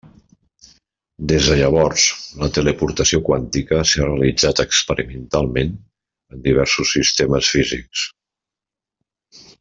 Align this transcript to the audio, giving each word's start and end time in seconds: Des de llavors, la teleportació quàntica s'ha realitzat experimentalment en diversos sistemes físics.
Des 1.31 1.47
de 1.49 1.55
llavors, 1.59 2.05
la 2.43 2.47
teleportació 2.55 3.19
quàntica 3.29 3.81
s'ha 3.91 4.07
realitzat 4.09 4.61
experimentalment 4.65 5.75
en 6.37 6.41
diversos 6.51 6.95
sistemes 6.99 7.51
físics. 7.57 8.07